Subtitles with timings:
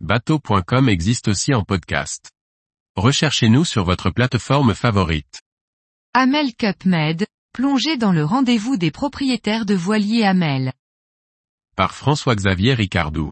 [0.00, 2.30] bateau.com existe aussi en podcast.
[2.96, 5.40] Recherchez-nous sur votre plateforme favorite.
[6.12, 10.72] Amel Cup Med, plongez dans le rendez-vous des propriétaires de voiliers Amel.
[11.76, 13.30] Par François-Xavier Ricardou.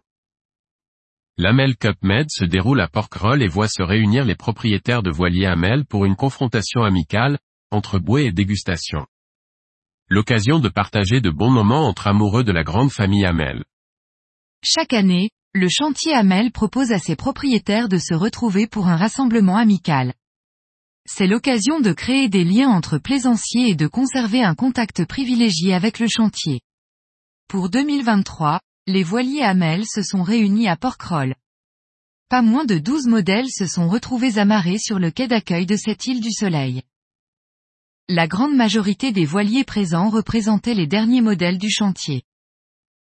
[1.36, 5.46] L'Amel Cup Med se déroule à Porquerolles et voit se réunir les propriétaires de voiliers
[5.46, 7.38] Amel pour une confrontation amicale,
[7.70, 9.06] entre bouée et dégustation.
[10.08, 13.64] L'occasion de partager de bons moments entre amoureux de la grande famille Amel.
[14.62, 19.56] Chaque année, le chantier Amel propose à ses propriétaires de se retrouver pour un rassemblement
[19.56, 20.12] amical.
[21.06, 26.00] C'est l'occasion de créer des liens entre plaisanciers et de conserver un contact privilégié avec
[26.00, 26.60] le chantier.
[27.46, 31.36] Pour 2023, les voiliers Amel se sont réunis à Porquerolles.
[32.28, 36.06] Pas moins de 12 modèles se sont retrouvés amarrés sur le quai d'accueil de cette
[36.06, 36.82] île du Soleil.
[38.08, 42.22] La grande majorité des voiliers présents représentaient les derniers modèles du chantier.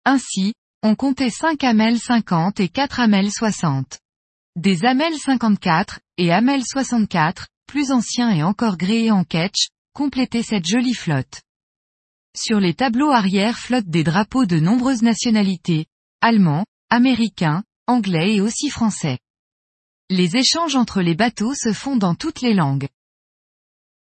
[0.05, 0.53] Ainsi,
[0.85, 4.02] on comptait 5 Amel 50 et 4 Amel 60.
[4.55, 10.68] Des Amel 54, et Amel 64, plus anciens et encore gréés en ketch, complétaient cette
[10.68, 11.41] jolie flotte.
[12.37, 15.87] Sur les tableaux arrière flottent des drapeaux de nombreuses nationalités,
[16.21, 19.18] allemands, américains, anglais et aussi français.
[20.12, 22.90] Les échanges entre les bateaux se font dans toutes les langues.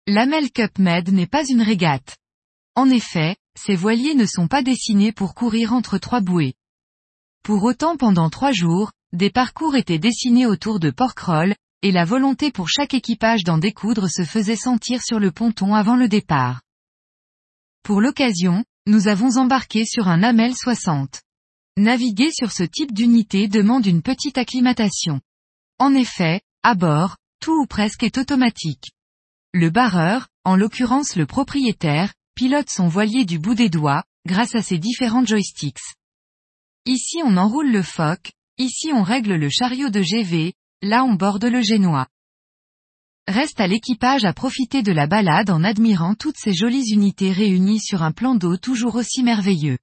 [0.08, 2.16] L'Amel Cup Med n'est pas une régate.
[2.76, 6.56] En effet, ces voiliers ne sont pas dessinés pour courir entre trois bouées.
[7.44, 12.52] Pour autant pendant trois jours, des parcours étaient dessinés autour de Porquerolles, et la volonté
[12.52, 16.62] pour chaque équipage d'en découdre se faisait sentir sur le ponton avant le départ.
[17.84, 21.22] Pour l'occasion, nous avons embarqué sur un Amel 60.
[21.78, 25.22] Naviguer sur ce type d'unité demande une petite acclimatation.
[25.80, 28.92] En effet, à bord, tout ou presque est automatique.
[29.54, 34.62] Le barreur, en l'occurrence le propriétaire, pilote son voilier du bout des doigts, grâce à
[34.62, 35.96] ses différents joysticks.
[36.92, 41.46] Ici on enroule le phoque, ici on règle le chariot de GV, là on borde
[41.46, 42.08] le génois.
[43.28, 47.80] Reste à l'équipage à profiter de la balade en admirant toutes ces jolies unités réunies
[47.80, 49.78] sur un plan d'eau toujours aussi merveilleux.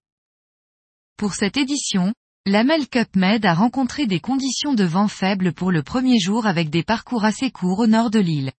[1.16, 2.12] Pour cette édition,
[2.44, 6.70] l'Amel Cup Med a rencontré des conditions de vent faibles pour le premier jour avec
[6.70, 8.50] des parcours assez courts au nord de l'île.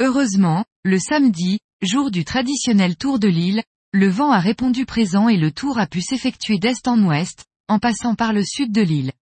[0.00, 5.36] Heureusement, le samedi, jour du traditionnel tour de l'île, le vent a répondu présent et
[5.36, 9.12] le tour a pu s'effectuer d'est en ouest, en passant par le sud de l'île.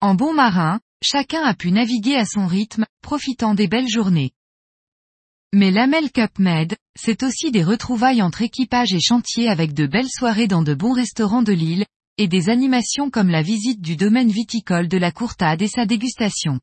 [0.00, 4.32] En bon marin, chacun a pu naviguer à son rythme, profitant des belles journées.
[5.52, 10.10] Mais l'Amel Cup Med, c'est aussi des retrouvailles entre équipages et chantiers avec de belles
[10.10, 11.86] soirées dans de bons restaurants de l'île,
[12.18, 16.60] et des animations comme la visite du domaine viticole de la Courtade et sa dégustation.